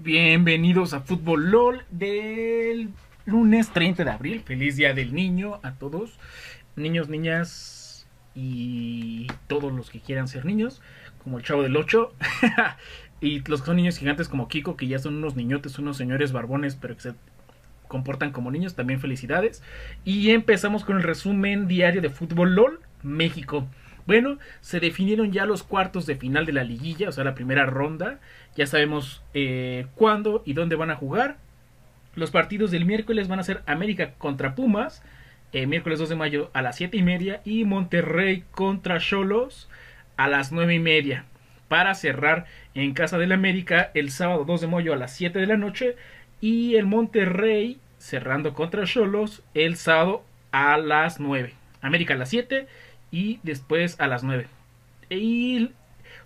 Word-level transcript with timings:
Bienvenidos 0.00 0.94
a 0.94 1.00
Fútbol 1.00 1.50
LOL 1.50 1.84
del 1.90 2.90
lunes 3.26 3.70
30 3.70 4.04
de 4.04 4.10
abril. 4.10 4.42
Feliz 4.46 4.76
Día 4.76 4.94
del 4.94 5.12
Niño 5.12 5.58
a 5.64 5.72
todos. 5.72 6.20
Niños, 6.76 7.08
niñas 7.08 8.06
y 8.32 9.26
todos 9.48 9.72
los 9.72 9.90
que 9.90 9.98
quieran 9.98 10.28
ser 10.28 10.44
niños, 10.44 10.80
como 11.24 11.38
el 11.38 11.44
chavo 11.44 11.64
del 11.64 11.76
8. 11.76 12.14
y 13.20 13.40
los 13.48 13.60
que 13.60 13.66
son 13.66 13.74
niños 13.74 13.98
gigantes 13.98 14.28
como 14.28 14.46
Kiko, 14.46 14.76
que 14.76 14.86
ya 14.86 15.00
son 15.00 15.16
unos 15.16 15.34
niñotes, 15.34 15.80
unos 15.80 15.96
señores 15.96 16.30
barbones, 16.30 16.76
pero 16.76 16.94
que 16.94 17.02
se 17.02 17.14
comportan 17.88 18.30
como 18.30 18.52
niños. 18.52 18.76
También 18.76 19.00
felicidades. 19.00 19.64
Y 20.04 20.30
empezamos 20.30 20.84
con 20.84 20.98
el 20.98 21.02
resumen 21.02 21.66
diario 21.66 22.00
de 22.00 22.10
Fútbol 22.10 22.54
LOL 22.54 22.80
México. 23.02 23.66
Bueno, 24.08 24.38
se 24.62 24.80
definieron 24.80 25.32
ya 25.32 25.44
los 25.44 25.62
cuartos 25.62 26.06
de 26.06 26.16
final 26.16 26.46
de 26.46 26.54
la 26.54 26.64
liguilla, 26.64 27.10
o 27.10 27.12
sea, 27.12 27.24
la 27.24 27.34
primera 27.34 27.66
ronda. 27.66 28.20
Ya 28.56 28.66
sabemos 28.66 29.22
eh, 29.34 29.84
cuándo 29.96 30.42
y 30.46 30.54
dónde 30.54 30.76
van 30.76 30.90
a 30.90 30.96
jugar. 30.96 31.36
Los 32.14 32.30
partidos 32.30 32.70
del 32.70 32.86
miércoles 32.86 33.28
van 33.28 33.38
a 33.38 33.42
ser 33.42 33.60
América 33.66 34.14
contra 34.16 34.54
Pumas, 34.54 35.02
eh, 35.52 35.66
miércoles 35.66 35.98
2 35.98 36.08
de 36.08 36.16
mayo 36.16 36.50
a 36.54 36.62
las 36.62 36.76
7 36.76 36.96
y 36.96 37.02
media, 37.02 37.42
y 37.44 37.66
Monterrey 37.66 38.44
contra 38.50 38.98
Cholos 38.98 39.68
a 40.16 40.26
las 40.26 40.52
9 40.52 40.76
y 40.76 40.78
media. 40.78 41.26
Para 41.68 41.94
cerrar 41.94 42.46
en 42.72 42.94
Casa 42.94 43.18
del 43.18 43.32
América 43.32 43.90
el 43.92 44.10
sábado 44.10 44.46
2 44.46 44.62
de 44.62 44.66
mayo 44.68 44.94
a 44.94 44.96
las 44.96 45.14
7 45.14 45.38
de 45.38 45.46
la 45.46 45.58
noche, 45.58 45.96
y 46.40 46.76
el 46.76 46.86
Monterrey 46.86 47.78
cerrando 47.98 48.54
contra 48.54 48.86
Cholos 48.86 49.42
el 49.52 49.76
sábado 49.76 50.24
a 50.50 50.78
las 50.78 51.20
9. 51.20 51.52
América 51.82 52.14
a 52.14 52.16
las 52.16 52.30
7 52.30 52.66
y 53.10 53.40
después 53.42 54.00
a 54.00 54.06
las 54.06 54.22
9. 54.22 54.46
Y 55.10 55.70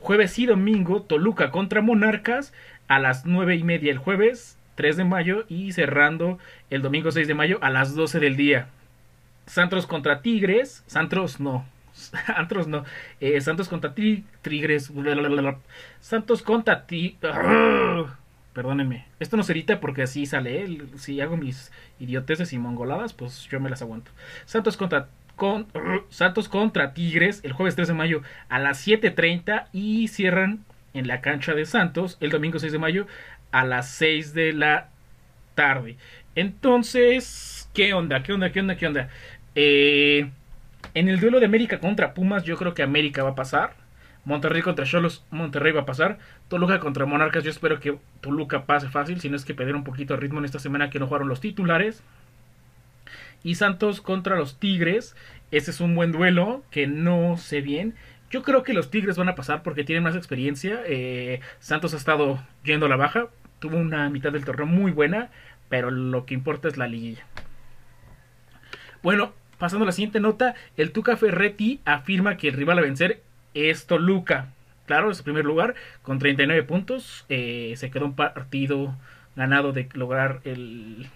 jueves 0.00 0.38
y 0.38 0.46
domingo, 0.46 1.02
Toluca 1.02 1.50
contra 1.50 1.82
Monarcas 1.82 2.52
a 2.88 2.98
las 2.98 3.26
9 3.26 3.56
y 3.56 3.64
media 3.64 3.92
el 3.92 3.98
jueves 3.98 4.58
3 4.74 4.96
de 4.96 5.04
mayo 5.04 5.44
y 5.48 5.72
cerrando 5.72 6.38
el 6.70 6.82
domingo 6.82 7.12
6 7.12 7.28
de 7.28 7.34
mayo 7.34 7.58
a 7.60 7.70
las 7.70 7.94
12 7.94 8.18
del 8.18 8.36
día. 8.36 8.68
Santos 9.46 9.86
contra 9.86 10.22
Tigres, 10.22 10.84
Santos 10.86 11.40
no, 11.40 11.66
Santos 11.92 12.66
no, 12.66 12.84
Santos 13.40 13.68
contra 13.68 13.94
Tigres, 13.94 14.90
Santos 16.00 16.42
contra 16.42 16.86
Tigres, 16.86 17.18
perdónenme, 18.52 19.06
esto 19.18 19.36
no 19.36 19.42
se 19.42 19.52
edita 19.52 19.80
porque 19.80 20.02
así 20.02 20.26
sale, 20.26 20.78
si 20.96 21.20
hago 21.20 21.36
mis 21.36 21.72
idioteces 21.98 22.52
y 22.52 22.58
mongoladas, 22.58 23.12
pues 23.12 23.46
yo 23.50 23.60
me 23.60 23.70
las 23.70 23.82
aguanto. 23.82 24.10
Santos 24.46 24.76
contra 24.76 25.08
con 25.40 25.66
Santos 26.10 26.50
contra 26.50 26.92
Tigres 26.92 27.40
el 27.44 27.52
jueves 27.52 27.74
3 27.74 27.88
de 27.88 27.94
mayo 27.94 28.22
a 28.50 28.58
las 28.58 28.86
7.30 28.86 29.68
y 29.72 30.08
cierran 30.08 30.66
en 30.92 31.08
la 31.08 31.22
cancha 31.22 31.54
de 31.54 31.64
Santos 31.64 32.18
el 32.20 32.28
domingo 32.28 32.58
6 32.58 32.70
de 32.70 32.78
mayo 32.78 33.06
a 33.50 33.64
las 33.64 33.88
6 33.88 34.34
de 34.34 34.52
la 34.52 34.90
tarde. 35.54 35.96
Entonces, 36.34 37.70
¿qué 37.72 37.94
onda? 37.94 38.22
¿Qué 38.22 38.34
onda? 38.34 38.52
¿Qué 38.52 38.60
onda? 38.60 38.76
¿Qué 38.76 38.86
onda? 38.86 39.08
Eh, 39.54 40.30
en 40.92 41.08
el 41.08 41.18
duelo 41.18 41.40
de 41.40 41.46
América 41.46 41.80
contra 41.80 42.12
Pumas, 42.12 42.44
yo 42.44 42.58
creo 42.58 42.74
que 42.74 42.82
América 42.82 43.22
va 43.22 43.30
a 43.30 43.34
pasar. 43.34 43.72
Monterrey 44.26 44.60
contra 44.60 44.84
Cholos, 44.84 45.24
Monterrey 45.30 45.72
va 45.72 45.80
a 45.80 45.86
pasar. 45.86 46.18
Toluca 46.48 46.80
contra 46.80 47.06
Monarcas, 47.06 47.44
yo 47.44 47.50
espero 47.50 47.80
que 47.80 47.96
Toluca 48.20 48.66
pase 48.66 48.90
fácil, 48.90 49.22
si 49.22 49.30
no 49.30 49.36
es 49.36 49.46
que 49.46 49.54
perder 49.54 49.74
un 49.74 49.84
poquito 49.84 50.12
de 50.12 50.20
ritmo 50.20 50.38
en 50.38 50.44
esta 50.44 50.58
semana 50.58 50.90
que 50.90 50.98
no 50.98 51.06
jugaron 51.06 51.28
los 51.28 51.40
titulares 51.40 52.02
y 53.42 53.54
Santos 53.56 54.00
contra 54.00 54.36
los 54.36 54.58
Tigres. 54.58 55.16
Ese 55.50 55.70
es 55.70 55.80
un 55.80 55.94
buen 55.94 56.12
duelo 56.12 56.62
que 56.70 56.86
no 56.86 57.36
sé 57.36 57.60
bien. 57.60 57.94
Yo 58.30 58.42
creo 58.42 58.62
que 58.62 58.74
los 58.74 58.90
Tigres 58.90 59.16
van 59.16 59.28
a 59.28 59.34
pasar 59.34 59.62
porque 59.62 59.84
tienen 59.84 60.04
más 60.04 60.14
experiencia. 60.14 60.80
Eh, 60.86 61.40
Santos 61.58 61.94
ha 61.94 61.96
estado 61.96 62.42
yendo 62.64 62.86
a 62.86 62.88
la 62.88 62.96
baja. 62.96 63.28
Tuvo 63.58 63.76
una 63.76 64.08
mitad 64.08 64.32
del 64.32 64.44
torneo 64.44 64.66
muy 64.66 64.92
buena. 64.92 65.30
Pero 65.68 65.90
lo 65.90 66.26
que 66.26 66.34
importa 66.34 66.68
es 66.68 66.76
la 66.76 66.86
liguilla. 66.86 67.24
Bueno, 69.02 69.32
pasando 69.58 69.84
a 69.84 69.86
la 69.86 69.92
siguiente 69.92 70.20
nota. 70.20 70.54
El 70.76 70.92
Tuca 70.92 71.16
Ferretti 71.16 71.80
afirma 71.84 72.36
que 72.36 72.48
el 72.48 72.54
rival 72.54 72.78
a 72.78 72.82
vencer 72.82 73.22
es 73.54 73.86
Toluca. 73.86 74.52
Claro, 74.86 75.10
es 75.10 75.18
el 75.18 75.24
primer 75.24 75.44
lugar 75.44 75.74
con 76.02 76.18
39 76.18 76.62
puntos. 76.64 77.24
Eh, 77.28 77.74
se 77.76 77.90
quedó 77.90 78.06
un 78.06 78.16
partido 78.16 78.96
ganado 79.36 79.72
de 79.72 79.88
lograr 79.94 80.40
el 80.44 81.08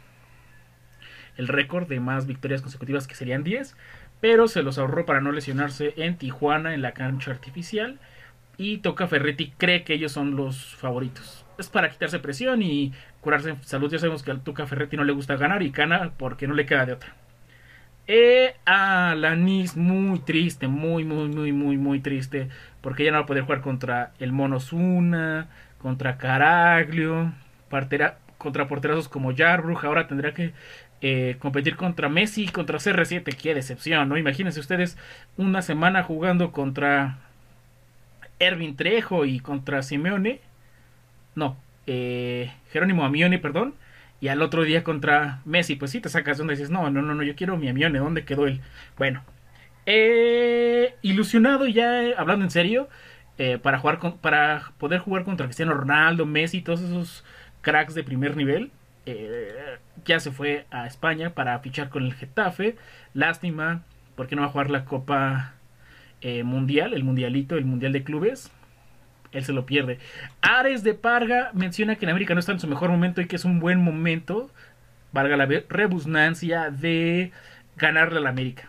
el 1.36 1.48
récord 1.48 1.88
de 1.88 2.00
más 2.00 2.26
victorias 2.26 2.62
consecutivas 2.62 3.06
que 3.06 3.14
serían 3.14 3.44
10, 3.44 3.76
pero 4.20 4.48
se 4.48 4.62
los 4.62 4.78
ahorró 4.78 5.06
para 5.06 5.20
no 5.20 5.32
lesionarse 5.32 5.94
en 5.96 6.16
Tijuana 6.16 6.74
en 6.74 6.82
la 6.82 6.92
cancha 6.92 7.30
artificial 7.30 7.98
y 8.56 8.78
Toca 8.78 9.06
Ferretti 9.06 9.52
cree 9.58 9.84
que 9.84 9.94
ellos 9.94 10.12
son 10.12 10.36
los 10.36 10.76
favoritos. 10.76 11.44
Es 11.58 11.68
para 11.68 11.90
quitarse 11.90 12.18
presión 12.18 12.62
y 12.62 12.92
curarse 13.20 13.50
en 13.50 13.62
salud. 13.64 13.90
Ya 13.90 13.98
sabemos 13.98 14.22
que 14.22 14.30
al 14.30 14.42
Toca 14.42 14.66
Ferretti 14.66 14.96
no 14.96 15.04
le 15.04 15.12
gusta 15.12 15.36
ganar 15.36 15.62
y 15.62 15.70
gana 15.70 16.12
porque 16.16 16.46
no 16.46 16.54
le 16.54 16.66
queda 16.66 16.86
de 16.86 16.92
otra. 16.92 17.14
Eh, 18.06 18.54
a 18.66 19.14
Lanis 19.16 19.76
muy 19.76 20.18
triste, 20.20 20.68
muy, 20.68 21.04
muy, 21.04 21.28
muy, 21.28 21.52
muy, 21.52 21.76
muy 21.76 22.00
triste. 22.00 22.48
Porque 22.80 23.04
ya 23.04 23.10
no 23.10 23.18
va 23.18 23.24
a 23.24 23.26
poder 23.26 23.44
jugar 23.44 23.60
contra 23.60 24.12
el 24.18 24.32
Monosuna, 24.32 25.48
contra 25.78 26.18
Caraglio, 26.18 27.32
partera, 27.70 28.18
contra 28.44 28.68
porterazos 28.68 29.08
como 29.08 29.34
Jarbruch. 29.34 29.82
Ahora 29.82 30.06
tendrá 30.06 30.32
que 30.32 30.52
eh, 31.00 31.36
competir 31.38 31.76
contra 31.76 32.08
Messi, 32.08 32.46
contra 32.46 32.78
CR7, 32.78 33.36
qué 33.36 33.54
decepción, 33.54 34.08
¿no? 34.08 34.16
Imagínense 34.16 34.60
ustedes 34.60 34.96
una 35.36 35.60
semana 35.62 36.02
jugando 36.02 36.52
contra 36.52 37.18
Erwin 38.38 38.76
Trejo 38.76 39.24
y 39.24 39.40
contra 39.40 39.82
Simeone, 39.82 40.40
no, 41.34 41.56
eh, 41.86 42.52
Jerónimo 42.72 43.04
Amione, 43.04 43.38
perdón, 43.38 43.74
y 44.20 44.28
al 44.28 44.40
otro 44.40 44.62
día 44.62 44.84
contra 44.84 45.40
Messi, 45.44 45.76
pues 45.76 45.90
sí 45.90 46.00
te 46.00 46.08
sacas 46.08 46.38
donde 46.38 46.54
dices, 46.54 46.70
no, 46.70 46.88
no, 46.90 47.02
no, 47.02 47.14
no, 47.14 47.22
yo 47.22 47.34
quiero 47.34 47.56
mi 47.56 47.68
Amione, 47.68 47.98
¿dónde 47.98 48.24
quedó 48.24 48.46
él? 48.46 48.60
Bueno, 48.96 49.22
eh, 49.86 50.94
ilusionado 51.02 51.66
ya, 51.66 52.12
hablando 52.16 52.44
en 52.44 52.50
serio, 52.50 52.88
para, 53.62 53.78
jugar 53.78 53.98
para 54.20 54.72
poder 54.78 55.00
jugar 55.00 55.24
contra 55.24 55.46
Cristiano 55.46 55.74
Ronaldo, 55.74 56.24
Messi, 56.24 56.62
todos 56.62 56.80
esos 56.80 57.24
cracks 57.64 57.94
de 57.94 58.04
primer 58.04 58.36
nivel, 58.36 58.70
eh, 59.06 59.78
ya 60.04 60.20
se 60.20 60.30
fue 60.30 60.66
a 60.70 60.86
España 60.86 61.30
para 61.30 61.58
fichar 61.58 61.88
con 61.88 62.04
el 62.04 62.14
Getafe. 62.14 62.76
Lástima, 63.14 63.82
porque 64.14 64.36
no 64.36 64.42
va 64.42 64.48
a 64.48 64.50
jugar 64.50 64.70
la 64.70 64.84
Copa 64.84 65.54
eh, 66.20 66.44
Mundial, 66.44 66.94
el 66.94 67.02
Mundialito, 67.02 67.56
el 67.56 67.64
Mundial 67.64 67.92
de 67.92 68.04
Clubes. 68.04 68.52
Él 69.32 69.44
se 69.44 69.52
lo 69.52 69.66
pierde. 69.66 69.98
Ares 70.42 70.84
de 70.84 70.94
Parga 70.94 71.50
menciona 71.54 71.96
que 71.96 72.04
en 72.04 72.10
América 72.10 72.34
no 72.34 72.40
está 72.40 72.52
en 72.52 72.60
su 72.60 72.68
mejor 72.68 72.90
momento 72.90 73.20
y 73.20 73.26
que 73.26 73.36
es 73.36 73.44
un 73.44 73.58
buen 73.58 73.80
momento, 73.80 74.50
valga 75.12 75.36
la 75.36 75.46
rebusnancia, 75.68 76.70
de 76.70 77.32
ganarle 77.76 78.18
a 78.18 78.22
la 78.22 78.30
América. 78.30 78.68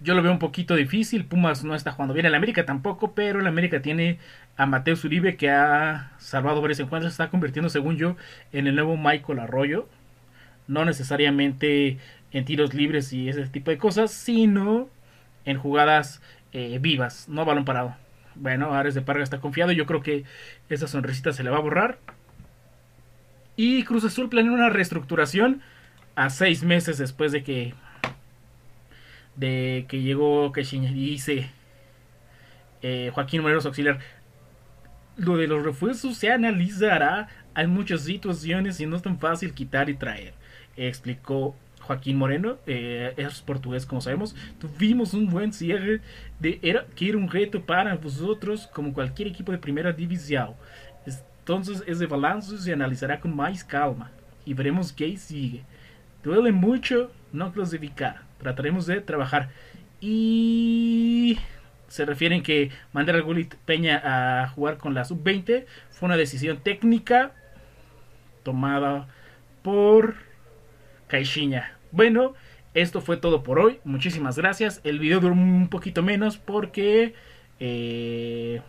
Yo 0.00 0.14
lo 0.14 0.22
veo 0.22 0.32
un 0.32 0.38
poquito 0.38 0.74
difícil. 0.74 1.24
Pumas 1.24 1.64
no 1.64 1.74
está 1.74 1.92
jugando 1.92 2.14
bien. 2.14 2.26
El 2.26 2.34
América 2.34 2.66
tampoco, 2.66 3.14
pero 3.14 3.40
el 3.40 3.46
América 3.46 3.80
tiene 3.80 4.18
a 4.56 4.66
Mateo 4.66 4.96
Uribe 5.02 5.36
que 5.36 5.50
ha 5.50 6.12
salvado 6.18 6.60
varios 6.60 6.80
encuentros. 6.80 7.12
Está 7.12 7.30
convirtiendo, 7.30 7.68
según 7.70 7.96
yo, 7.96 8.16
en 8.52 8.66
el 8.66 8.74
nuevo 8.74 8.96
Michael 8.96 9.38
Arroyo. 9.38 9.88
No 10.66 10.84
necesariamente 10.84 11.98
en 12.32 12.44
tiros 12.44 12.74
libres 12.74 13.12
y 13.12 13.28
ese 13.28 13.46
tipo 13.46 13.70
de 13.70 13.78
cosas, 13.78 14.10
sino 14.10 14.88
en 15.44 15.58
jugadas 15.58 16.20
eh, 16.52 16.78
vivas, 16.80 17.28
no 17.28 17.44
balón 17.44 17.64
parado. 17.64 17.96
Bueno, 18.34 18.74
Ares 18.74 18.94
de 18.94 19.02
Parga 19.02 19.22
está 19.22 19.40
confiado. 19.40 19.72
Yo 19.72 19.86
creo 19.86 20.02
que 20.02 20.24
esa 20.68 20.88
sonrisita 20.88 21.32
se 21.32 21.44
le 21.44 21.50
va 21.50 21.58
a 21.58 21.60
borrar. 21.60 21.98
Y 23.56 23.84
Cruz 23.84 24.04
Azul 24.04 24.28
planea 24.28 24.52
una 24.52 24.68
reestructuración 24.68 25.62
a 26.16 26.30
seis 26.30 26.64
meses 26.64 26.98
después 26.98 27.32
de 27.32 27.44
que 27.44 27.74
de 29.36 29.86
que 29.88 30.02
llegó 30.02 30.52
que 30.52 30.62
dice 30.62 31.50
eh, 32.82 33.10
Joaquín 33.14 33.42
Morelos 33.42 33.66
Auxiliar. 33.66 33.98
Lo 35.16 35.36
de 35.36 35.46
los 35.46 35.64
refuerzos 35.64 36.16
se 36.16 36.30
analizará. 36.30 37.28
Hay 37.54 37.66
muchas 37.66 38.02
situaciones 38.02 38.80
y 38.80 38.86
no 38.86 38.96
es 38.96 39.02
tan 39.02 39.18
fácil 39.18 39.54
quitar 39.54 39.88
y 39.88 39.94
traer. 39.94 40.34
Explicó 40.76 41.54
Joaquín 41.80 42.16
Moreno, 42.16 42.56
eh, 42.66 43.14
es 43.16 43.40
portugués 43.40 43.86
como 43.86 44.00
sabemos. 44.00 44.34
Tuvimos 44.58 45.14
un 45.14 45.28
buen 45.28 45.52
cierre 45.52 46.00
de 46.40 46.58
era 46.62 46.86
que 46.94 47.08
era 47.08 47.18
un 47.18 47.30
reto 47.30 47.64
para 47.64 47.94
vosotros 47.94 48.66
como 48.66 48.92
cualquier 48.92 49.28
equipo 49.28 49.52
de 49.52 49.58
primera 49.58 49.92
división. 49.92 50.54
Entonces 51.06 51.82
ese 51.86 52.06
balance 52.06 52.56
se 52.58 52.72
analizará 52.72 53.20
con 53.20 53.36
más 53.36 53.62
calma 53.62 54.10
y 54.46 54.54
veremos 54.54 54.92
qué 54.92 55.16
sigue. 55.16 55.62
Duele 56.24 56.52
mucho 56.52 57.12
no 57.32 57.52
clasificar 57.52 58.24
trataremos 58.44 58.86
de 58.86 59.00
trabajar. 59.00 59.50
Y 60.00 61.38
se 61.88 62.04
refieren 62.04 62.44
que 62.44 62.70
mandar 62.92 63.16
al 63.16 63.22
Gulit 63.22 63.54
Peña 63.64 64.00
a 64.04 64.48
jugar 64.48 64.76
con 64.76 64.94
la 64.94 65.04
sub-20 65.04 65.64
fue 65.90 66.06
una 66.06 66.16
decisión 66.16 66.58
técnica 66.58 67.32
tomada 68.44 69.08
por 69.62 70.14
Caixinha. 71.08 71.78
Bueno, 71.90 72.34
esto 72.74 73.00
fue 73.00 73.16
todo 73.16 73.42
por 73.42 73.58
hoy. 73.58 73.80
Muchísimas 73.84 74.36
gracias. 74.36 74.80
El 74.84 74.98
video 74.98 75.20
duró 75.20 75.32
un 75.32 75.68
poquito 75.68 76.02
menos 76.02 76.36
porque 76.36 77.14
eh, 77.58 78.60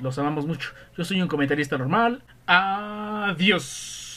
Los 0.00 0.18
amamos 0.18 0.46
mucho. 0.46 0.72
Yo 0.96 1.04
soy 1.04 1.22
un 1.22 1.28
comentarista 1.28 1.78
normal. 1.78 2.22
Adiós. 2.46 4.09